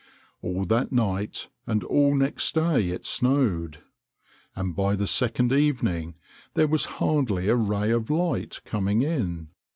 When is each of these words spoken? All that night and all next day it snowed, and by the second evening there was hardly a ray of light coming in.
All 0.41 0.65
that 0.65 0.91
night 0.91 1.47
and 1.67 1.83
all 1.83 2.15
next 2.15 2.55
day 2.55 2.89
it 2.89 3.05
snowed, 3.05 3.83
and 4.55 4.75
by 4.75 4.95
the 4.95 5.05
second 5.05 5.53
evening 5.53 6.15
there 6.55 6.67
was 6.67 6.85
hardly 6.97 7.47
a 7.49 7.55
ray 7.55 7.91
of 7.91 8.09
light 8.09 8.61
coming 8.65 9.03
in. 9.03 9.49